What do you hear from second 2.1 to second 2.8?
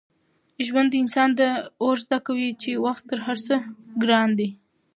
کوي چي